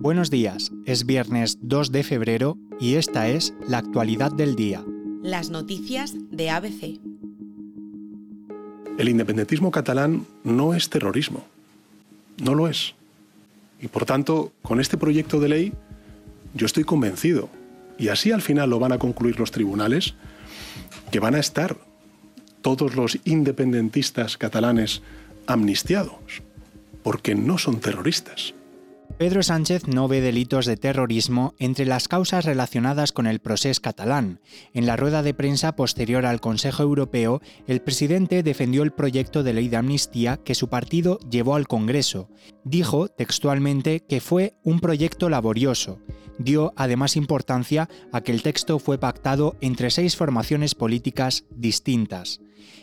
Buenos 0.00 0.30
días, 0.30 0.72
es 0.86 1.04
viernes 1.04 1.58
2 1.60 1.92
de 1.92 2.02
febrero 2.02 2.56
y 2.80 2.94
esta 2.94 3.28
es 3.28 3.52
la 3.68 3.76
actualidad 3.76 4.32
del 4.32 4.56
día. 4.56 4.82
Las 5.22 5.50
noticias 5.50 6.14
de 6.30 6.48
ABC. 6.48 6.98
El 8.96 9.10
independentismo 9.10 9.70
catalán 9.70 10.24
no 10.42 10.72
es 10.72 10.88
terrorismo, 10.88 11.44
no 12.42 12.54
lo 12.54 12.66
es. 12.66 12.94
Y 13.78 13.88
por 13.88 14.06
tanto, 14.06 14.54
con 14.62 14.80
este 14.80 14.96
proyecto 14.96 15.38
de 15.38 15.50
ley, 15.50 15.72
yo 16.54 16.64
estoy 16.64 16.84
convencido, 16.84 17.50
y 17.98 18.08
así 18.08 18.32
al 18.32 18.40
final 18.40 18.70
lo 18.70 18.78
van 18.78 18.92
a 18.92 18.98
concluir 18.98 19.38
los 19.38 19.50
tribunales, 19.50 20.14
que 21.10 21.20
van 21.20 21.34
a 21.34 21.40
estar 21.40 21.76
todos 22.62 22.96
los 22.96 23.18
independentistas 23.26 24.38
catalanes 24.38 25.02
amnistiados, 25.46 26.40
porque 27.02 27.34
no 27.34 27.58
son 27.58 27.80
terroristas. 27.80 28.54
Pedro 29.20 29.42
Sánchez 29.42 29.86
no 29.86 30.08
ve 30.08 30.22
delitos 30.22 30.64
de 30.64 30.78
terrorismo 30.78 31.52
entre 31.58 31.84
las 31.84 32.08
causas 32.08 32.46
relacionadas 32.46 33.12
con 33.12 33.26
el 33.26 33.38
proceso 33.38 33.82
catalán. 33.82 34.40
En 34.72 34.86
la 34.86 34.96
rueda 34.96 35.22
de 35.22 35.34
prensa 35.34 35.76
posterior 35.76 36.24
al 36.24 36.40
Consejo 36.40 36.82
Europeo, 36.84 37.42
el 37.66 37.82
presidente 37.82 38.42
defendió 38.42 38.82
el 38.82 38.92
proyecto 38.92 39.42
de 39.42 39.52
ley 39.52 39.68
de 39.68 39.76
amnistía 39.76 40.38
que 40.38 40.54
su 40.54 40.70
partido 40.70 41.18
llevó 41.30 41.54
al 41.54 41.68
Congreso. 41.68 42.30
Dijo 42.64 43.08
textualmente 43.08 44.00
que 44.00 44.22
fue 44.22 44.54
un 44.64 44.80
proyecto 44.80 45.28
laborioso. 45.28 45.98
Dio 46.38 46.72
además 46.76 47.14
importancia 47.14 47.90
a 48.12 48.22
que 48.22 48.32
el 48.32 48.42
texto 48.42 48.78
fue 48.78 48.96
pactado 48.96 49.54
entre 49.60 49.90
seis 49.90 50.16
formaciones 50.16 50.74
políticas 50.74 51.44
distintas 51.50 52.40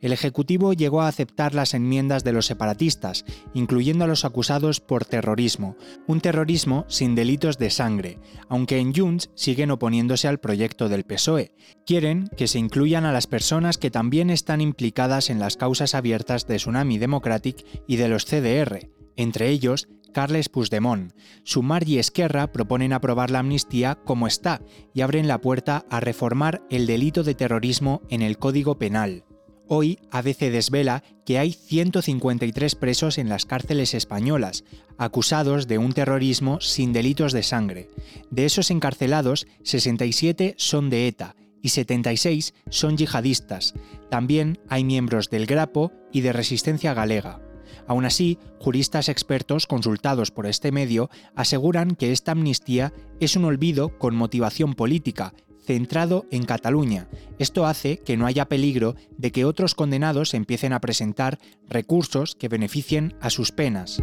el 0.00 0.12
Ejecutivo 0.12 0.72
llegó 0.72 1.02
a 1.02 1.08
aceptar 1.08 1.54
las 1.54 1.74
enmiendas 1.74 2.24
de 2.24 2.32
los 2.32 2.46
separatistas, 2.46 3.24
incluyendo 3.54 4.04
a 4.04 4.06
los 4.06 4.24
acusados 4.24 4.80
por 4.80 5.04
terrorismo, 5.04 5.76
un 6.06 6.20
terrorismo 6.20 6.84
sin 6.88 7.14
delitos 7.14 7.58
de 7.58 7.70
sangre, 7.70 8.18
aunque 8.48 8.78
en 8.78 8.94
Junts 8.94 9.30
siguen 9.34 9.70
oponiéndose 9.70 10.28
al 10.28 10.38
proyecto 10.38 10.88
del 10.88 11.04
PSOE. 11.04 11.52
Quieren 11.86 12.28
que 12.36 12.46
se 12.46 12.58
incluyan 12.58 13.04
a 13.04 13.12
las 13.12 13.26
personas 13.26 13.78
que 13.78 13.90
también 13.90 14.30
están 14.30 14.60
implicadas 14.60 15.30
en 15.30 15.38
las 15.38 15.56
causas 15.56 15.94
abiertas 15.94 16.46
de 16.46 16.56
Tsunami 16.56 16.98
Democratic 16.98 17.64
y 17.86 17.96
de 17.96 18.08
los 18.08 18.24
CDR, 18.24 18.90
entre 19.16 19.48
ellos 19.48 19.88
Carles 20.12 20.48
Puigdemont. 20.48 21.12
Sumar 21.44 21.86
y 21.86 21.98
Esquerra 21.98 22.52
proponen 22.52 22.92
aprobar 22.92 23.30
la 23.30 23.40
amnistía 23.40 23.96
como 24.04 24.26
está 24.26 24.62
y 24.94 25.02
abren 25.02 25.28
la 25.28 25.40
puerta 25.40 25.84
a 25.90 26.00
reformar 26.00 26.62
el 26.70 26.86
delito 26.86 27.22
de 27.22 27.34
terrorismo 27.34 28.02
en 28.08 28.22
el 28.22 28.38
Código 28.38 28.78
Penal. 28.78 29.24
Hoy 29.70 29.98
ABC 30.10 30.50
desvela 30.50 31.02
que 31.26 31.38
hay 31.38 31.52
153 31.52 32.74
presos 32.74 33.18
en 33.18 33.28
las 33.28 33.44
cárceles 33.44 33.92
españolas, 33.92 34.64
acusados 34.96 35.68
de 35.68 35.76
un 35.76 35.92
terrorismo 35.92 36.58
sin 36.62 36.94
delitos 36.94 37.34
de 37.34 37.42
sangre. 37.42 37.90
De 38.30 38.46
esos 38.46 38.70
encarcelados, 38.70 39.46
67 39.64 40.54
son 40.56 40.88
de 40.88 41.06
ETA 41.06 41.36
y 41.62 41.68
76 41.68 42.54
son 42.70 42.96
yihadistas. 42.96 43.74
También 44.08 44.58
hay 44.70 44.84
miembros 44.84 45.28
del 45.28 45.44
Grapo 45.44 45.92
y 46.14 46.22
de 46.22 46.32
Resistencia 46.32 46.94
Galega. 46.94 47.42
Aún 47.86 48.06
así, 48.06 48.38
juristas 48.58 49.10
expertos 49.10 49.66
consultados 49.66 50.30
por 50.30 50.46
este 50.46 50.72
medio 50.72 51.10
aseguran 51.34 51.94
que 51.94 52.12
esta 52.12 52.32
amnistía 52.32 52.94
es 53.20 53.36
un 53.36 53.44
olvido 53.44 53.98
con 53.98 54.14
motivación 54.14 54.72
política 54.72 55.34
centrado 55.68 56.24
en 56.30 56.44
Cataluña. 56.44 57.08
Esto 57.38 57.66
hace 57.66 57.98
que 57.98 58.16
no 58.16 58.24
haya 58.24 58.46
peligro 58.46 58.96
de 59.18 59.32
que 59.32 59.44
otros 59.44 59.74
condenados 59.74 60.32
empiecen 60.32 60.72
a 60.72 60.80
presentar 60.80 61.38
recursos 61.68 62.34
que 62.34 62.48
beneficien 62.48 63.14
a 63.20 63.28
sus 63.28 63.52
penas. 63.52 64.02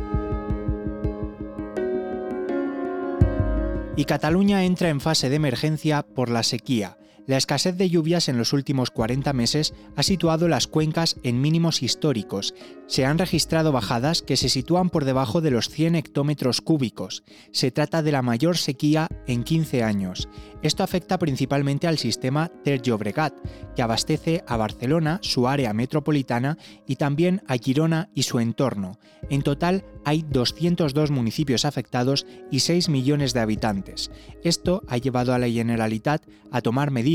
Y 3.96 4.06
Cataluña 4.06 4.64
entra 4.64 4.90
en 4.90 5.02
fase 5.02 5.32
de 5.32 5.38
emergencia 5.38 6.04
por 6.04 6.30
la 6.30 6.44
sequía. 6.44 6.98
La 7.28 7.38
escasez 7.38 7.76
de 7.76 7.90
lluvias 7.90 8.30
en 8.30 8.38
los 8.38 8.54
últimos 8.54 8.92
40 8.92 9.34
meses 9.34 9.74
ha 9.96 10.04
situado 10.04 10.48
las 10.48 10.68
cuencas 10.68 11.16
en 11.24 11.42
mínimos 11.42 11.82
históricos. 11.82 12.54
Se 12.86 13.04
han 13.04 13.18
registrado 13.18 13.72
bajadas 13.72 14.22
que 14.22 14.38
se 14.38 14.48
sitúan 14.48 14.92
por 14.92 15.06
debajo 15.06 15.42
de 15.42 15.50
los 15.50 15.70
100 15.70 15.96
hectómetros 15.96 16.62
cúbicos. 16.62 17.24
Se 17.52 17.72
trata 17.72 18.04
de 18.04 18.12
la 18.12 18.22
mayor 18.22 18.58
sequía 18.58 19.08
en 19.26 19.44
15 19.44 19.84
años. 19.84 20.30
Esto 20.62 20.84
afecta 20.84 21.18
principalmente 21.18 21.88
al 21.88 21.98
sistema 21.98 22.52
Ter 22.64 22.82
Llobregat, 22.82 23.34
que 23.76 23.82
abastece 23.82 24.44
a 24.48 24.58
Barcelona, 24.58 25.20
su 25.22 25.48
área 25.48 25.74
metropolitana, 25.74 26.58
y 26.88 26.98
también 26.98 27.42
a 27.48 27.58
Girona 27.58 28.10
y 28.14 28.24
su 28.24 28.40
entorno. 28.40 29.00
En 29.30 29.42
total 29.42 29.84
hay 30.06 30.24
202 30.30 31.10
municipios 31.10 31.66
afectados 31.66 32.28
y 32.52 32.60
6 32.60 32.90
millones 32.90 33.34
de 33.34 33.40
habitantes. 33.40 34.12
Esto 34.44 34.84
ha 34.88 34.98
llevado 34.98 35.34
a 35.34 35.40
la 35.40 35.50
Generalitat 35.50 36.24
a 36.52 36.62
tomar 36.62 36.92
medidas 36.92 37.15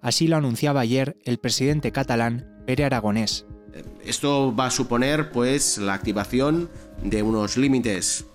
Así 0.00 0.28
lo 0.28 0.36
anunciaba 0.36 0.80
ayer 0.80 1.16
el 1.24 1.38
presidente 1.38 1.92
catalán 1.92 2.62
Pere 2.66 2.84
Aragonés. 2.84 3.46
Esto 4.04 4.54
va 4.54 4.66
a 4.66 4.70
suponer 4.70 5.30
pues 5.30 5.78
la 5.78 5.94
activación 5.94 6.70
de 7.02 7.22
unos 7.22 7.56
límites 7.56 8.26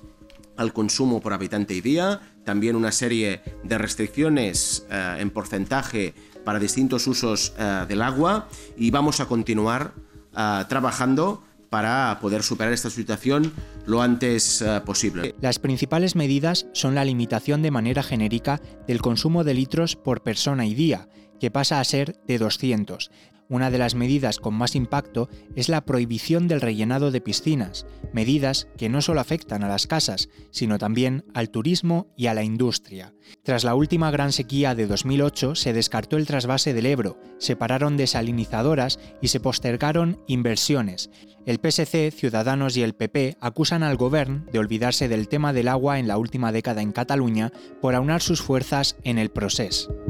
al 0.57 0.73
consumo 0.73 1.21
por 1.21 1.33
habitante 1.33 1.73
y 1.73 1.81
día, 1.81 2.21
también 2.45 2.75
una 2.75 2.91
serie 2.91 3.41
de 3.63 3.77
restricciones 3.77 4.85
eh, 4.89 5.17
en 5.19 5.29
porcentaje 5.29 6.13
para 6.43 6.59
distintos 6.59 7.07
usos 7.07 7.53
eh, 7.57 7.85
del 7.87 8.01
agua 8.01 8.47
y 8.77 8.91
vamos 8.91 9.19
a 9.19 9.25
continuar 9.25 9.93
eh, 10.37 10.63
trabajando 10.69 11.43
para 11.75 12.19
poder 12.21 12.41
superar 12.41 12.71
esta 12.71 12.89
situación 12.89 13.51
lo 13.85 14.01
antes 14.01 14.61
eh, 14.61 14.79
posible. 14.85 15.35
Las 15.41 15.59
principales 15.59 16.15
medidas 16.15 16.67
son 16.71 16.95
la 16.95 17.03
limitación 17.03 17.61
de 17.61 17.69
manera 17.69 18.01
genérica 18.01 18.61
del 18.87 19.01
consumo 19.01 19.43
de 19.43 19.55
litros 19.55 19.97
por 19.97 20.23
persona 20.23 20.65
y 20.65 20.73
día, 20.73 21.09
que 21.39 21.51
pasa 21.51 21.79
a 21.79 21.83
ser 21.83 22.19
de 22.27 22.37
200, 22.37 23.11
una 23.47 23.69
de 23.69 23.77
las 23.77 23.93
medidas 23.93 24.39
con 24.39 24.55
más 24.55 24.75
impacto 24.75 25.29
es 25.55 25.69
la 25.69 25.85
prohibición 25.85 26.47
del 26.47 26.61
rellenado 26.61 27.11
de 27.11 27.21
piscinas, 27.21 27.85
medidas 28.11 28.67
que 28.75 28.89
no 28.89 29.01
solo 29.01 29.21
afectan 29.21 29.63
a 29.63 29.67
las 29.67 29.85
casas, 29.85 30.29
sino 30.49 30.79
también 30.79 31.25
al 31.35 31.51
turismo 31.51 32.07
y 32.17 32.25
a 32.25 32.33
la 32.33 32.43
industria. 32.43 33.13
Tras 33.43 33.63
la 33.63 33.75
última 33.75 34.09
gran 34.09 34.31
sequía 34.31 34.73
de 34.73 34.87
2008 34.87 35.53
se 35.53 35.73
descartó 35.73 36.17
el 36.17 36.25
trasvase 36.25 36.73
del 36.73 36.87
Ebro, 36.87 37.19
se 37.37 37.55
pararon 37.55 37.97
desalinizadoras 37.97 38.99
y 39.21 39.27
se 39.27 39.39
postergaron 39.39 40.19
inversiones. 40.25 41.11
El 41.45 41.59
PSC, 41.59 42.09
Ciudadanos 42.11 42.75
y 42.77 42.81
el 42.81 42.95
PP 42.95 43.37
acusan 43.39 43.83
al 43.83 43.97
gobierno 43.97 44.43
de 44.51 44.57
olvidarse 44.57 45.07
del 45.07 45.27
tema 45.27 45.53
del 45.53 45.67
agua 45.67 45.99
en 45.99 46.07
la 46.07 46.17
última 46.17 46.51
década 46.51 46.81
en 46.81 46.91
Cataluña 46.91 47.51
por 47.79 47.93
aunar 47.93 48.23
sus 48.23 48.41
fuerzas 48.41 48.95
en 49.03 49.19
el 49.19 49.29
proceso. 49.29 50.04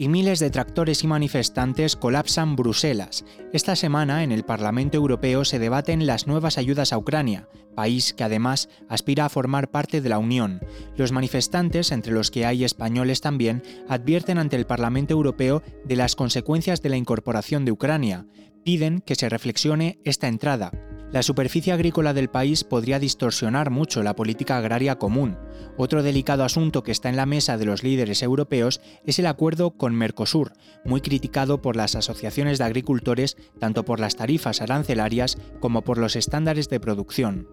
Y 0.00 0.08
miles 0.08 0.38
de 0.38 0.48
tractores 0.48 1.04
y 1.04 1.06
manifestantes 1.06 1.94
colapsan 1.94 2.56
Bruselas. 2.56 3.26
Esta 3.52 3.76
semana 3.76 4.24
en 4.24 4.32
el 4.32 4.44
Parlamento 4.44 4.96
Europeo 4.96 5.44
se 5.44 5.58
debaten 5.58 6.06
las 6.06 6.26
nuevas 6.26 6.56
ayudas 6.56 6.94
a 6.94 6.96
Ucrania, 6.96 7.50
país 7.76 8.14
que 8.14 8.24
además 8.24 8.70
aspira 8.88 9.26
a 9.26 9.28
formar 9.28 9.70
parte 9.70 10.00
de 10.00 10.08
la 10.08 10.16
Unión. 10.16 10.62
Los 10.96 11.12
manifestantes, 11.12 11.92
entre 11.92 12.14
los 12.14 12.30
que 12.30 12.46
hay 12.46 12.64
españoles 12.64 13.20
también, 13.20 13.62
advierten 13.90 14.38
ante 14.38 14.56
el 14.56 14.64
Parlamento 14.64 15.12
Europeo 15.12 15.62
de 15.84 15.96
las 15.96 16.16
consecuencias 16.16 16.80
de 16.80 16.88
la 16.88 16.96
incorporación 16.96 17.66
de 17.66 17.72
Ucrania. 17.72 18.24
Piden 18.64 19.02
que 19.02 19.16
se 19.16 19.28
reflexione 19.28 19.98
esta 20.04 20.28
entrada, 20.28 20.70
la 21.12 21.22
superficie 21.22 21.72
agrícola 21.72 22.14
del 22.14 22.30
país 22.30 22.62
podría 22.62 23.00
distorsionar 23.00 23.70
mucho 23.70 24.02
la 24.02 24.14
política 24.14 24.58
agraria 24.58 24.96
común. 24.96 25.36
Otro 25.76 26.02
delicado 26.02 26.44
asunto 26.44 26.82
que 26.82 26.92
está 26.92 27.08
en 27.08 27.16
la 27.16 27.26
mesa 27.26 27.58
de 27.58 27.64
los 27.64 27.82
líderes 27.82 28.22
europeos 28.22 28.80
es 29.04 29.18
el 29.18 29.26
acuerdo 29.26 29.72
con 29.72 29.94
Mercosur, 29.94 30.52
muy 30.84 31.00
criticado 31.00 31.60
por 31.62 31.74
las 31.74 31.96
asociaciones 31.96 32.58
de 32.58 32.64
agricultores 32.64 33.36
tanto 33.58 33.84
por 33.84 33.98
las 33.98 34.16
tarifas 34.16 34.60
arancelarias 34.60 35.36
como 35.58 35.82
por 35.82 35.98
los 35.98 36.14
estándares 36.14 36.68
de 36.68 36.80
producción. 36.80 37.48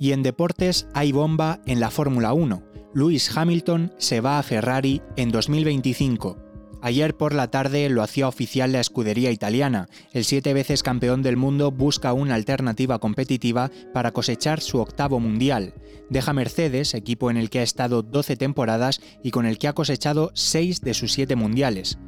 Y 0.00 0.12
en 0.12 0.22
deportes 0.22 0.88
hay 0.94 1.12
bomba 1.12 1.60
en 1.66 1.80
la 1.80 1.90
Fórmula 1.90 2.32
1. 2.32 2.62
Lewis 2.94 3.36
Hamilton 3.36 3.92
se 3.98 4.20
va 4.20 4.38
a 4.38 4.42
Ferrari 4.42 5.00
en 5.16 5.30
2025. 5.30 6.41
Ayer 6.82 7.16
por 7.16 7.32
la 7.32 7.48
tarde 7.48 7.88
lo 7.88 8.02
hacía 8.02 8.26
oficial 8.26 8.72
la 8.72 8.80
escudería 8.80 9.30
italiana. 9.30 9.88
El 10.12 10.24
siete 10.24 10.52
veces 10.52 10.82
campeón 10.82 11.22
del 11.22 11.36
mundo 11.36 11.70
busca 11.70 12.12
una 12.12 12.34
alternativa 12.34 12.98
competitiva 12.98 13.70
para 13.94 14.10
cosechar 14.10 14.60
su 14.60 14.78
octavo 14.78 15.20
mundial. 15.20 15.74
Deja 16.10 16.32
Mercedes, 16.32 16.94
equipo 16.94 17.30
en 17.30 17.36
el 17.36 17.50
que 17.50 17.60
ha 17.60 17.62
estado 17.62 18.02
12 18.02 18.36
temporadas 18.36 19.00
y 19.22 19.30
con 19.30 19.46
el 19.46 19.58
que 19.58 19.68
ha 19.68 19.74
cosechado 19.74 20.32
6 20.34 20.80
de 20.80 20.94
sus 20.94 21.12
7 21.12 21.36
mundiales 21.36 21.98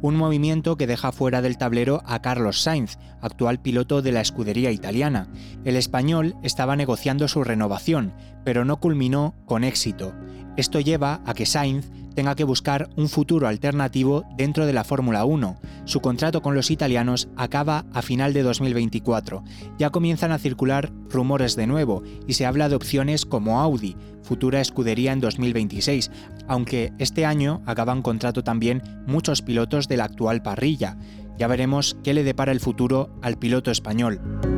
un 0.00 0.16
movimiento 0.16 0.76
que 0.76 0.86
deja 0.86 1.12
fuera 1.12 1.42
del 1.42 1.58
tablero 1.58 2.02
a 2.06 2.22
Carlos 2.22 2.62
Sainz, 2.62 2.98
actual 3.20 3.60
piloto 3.60 4.00
de 4.02 4.12
la 4.12 4.20
escudería 4.20 4.70
italiana. 4.70 5.28
El 5.64 5.76
español 5.76 6.36
estaba 6.42 6.76
negociando 6.76 7.26
su 7.26 7.42
renovación, 7.42 8.14
pero 8.44 8.64
no 8.64 8.78
culminó 8.78 9.34
con 9.44 9.64
éxito. 9.64 10.14
Esto 10.56 10.80
lleva 10.80 11.20
a 11.26 11.34
que 11.34 11.46
Sainz 11.46 11.90
tenga 12.18 12.34
que 12.34 12.42
buscar 12.42 12.90
un 12.96 13.08
futuro 13.08 13.46
alternativo 13.46 14.24
dentro 14.36 14.66
de 14.66 14.72
la 14.72 14.82
Fórmula 14.82 15.24
1. 15.24 15.60
Su 15.84 16.00
contrato 16.00 16.42
con 16.42 16.56
los 16.56 16.72
italianos 16.72 17.28
acaba 17.36 17.84
a 17.92 18.02
final 18.02 18.32
de 18.32 18.42
2024. 18.42 19.44
Ya 19.78 19.90
comienzan 19.90 20.32
a 20.32 20.38
circular 20.38 20.90
rumores 21.10 21.54
de 21.54 21.68
nuevo 21.68 22.02
y 22.26 22.32
se 22.32 22.44
habla 22.44 22.68
de 22.68 22.74
opciones 22.74 23.24
como 23.24 23.60
Audi, 23.60 23.96
futura 24.24 24.60
escudería 24.60 25.12
en 25.12 25.20
2026, 25.20 26.10
aunque 26.48 26.92
este 26.98 27.24
año 27.24 27.62
acaban 27.66 28.02
contrato 28.02 28.42
también 28.42 28.82
muchos 29.06 29.40
pilotos 29.40 29.86
de 29.86 29.98
la 29.98 30.06
actual 30.06 30.42
parrilla. 30.42 30.98
Ya 31.38 31.46
veremos 31.46 31.96
qué 32.02 32.14
le 32.14 32.24
depara 32.24 32.50
el 32.50 32.58
futuro 32.58 33.10
al 33.22 33.38
piloto 33.38 33.70
español. 33.70 34.57